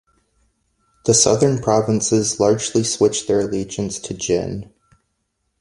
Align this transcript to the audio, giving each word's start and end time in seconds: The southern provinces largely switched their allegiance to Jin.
The 1.05 1.13
southern 1.13 1.59
provinces 1.59 2.39
largely 2.39 2.83
switched 2.83 3.27
their 3.27 3.41
allegiance 3.41 3.99
to 3.99 4.15
Jin. 4.15 4.73